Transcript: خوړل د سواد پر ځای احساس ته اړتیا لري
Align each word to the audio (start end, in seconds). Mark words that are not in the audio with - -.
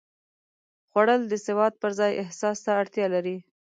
خوړل 0.89 1.21
د 1.27 1.33
سواد 1.45 1.73
پر 1.81 1.91
ځای 1.99 2.11
احساس 2.23 2.57
ته 2.65 2.71
اړتیا 2.81 3.05
لري 3.15 3.37